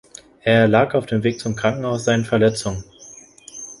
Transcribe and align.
Er 0.41 0.61
erlag 0.61 0.95
auf 0.95 1.05
dem 1.05 1.21
Weg 1.23 1.39
zum 1.39 1.55
Krankenhaus 1.55 2.05
seinen 2.05 2.25
Verletzungen. 2.25 2.83